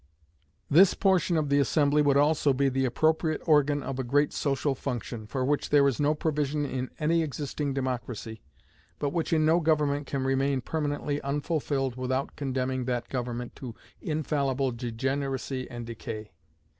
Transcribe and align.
This 0.67 0.95
portion 0.95 1.37
of 1.37 1.49
the 1.49 1.59
assembly 1.59 2.01
would 2.01 2.17
also 2.17 2.53
be 2.53 2.69
the 2.69 2.85
appropriate 2.85 3.39
organ 3.45 3.83
of 3.83 3.99
a 3.99 4.03
great 4.03 4.33
social 4.33 4.73
function, 4.73 5.27
for 5.27 5.45
which 5.45 5.69
there 5.69 5.87
is 5.87 5.99
no 5.99 6.15
provision 6.15 6.65
in 6.65 6.89
any 6.97 7.21
existing 7.21 7.71
democracy, 7.75 8.41
but 8.97 9.13
which 9.13 9.31
in 9.31 9.45
no 9.45 9.59
government 9.59 10.07
can 10.07 10.23
remain 10.23 10.61
permanently 10.61 11.21
unfulfilled 11.21 11.97
without 11.97 12.35
condemning 12.35 12.85
that 12.85 13.09
government 13.09 13.55
to 13.57 13.75
infallible 14.01 14.71
degeneracy 14.71 15.69
and 15.69 15.85
decay. 15.85 16.31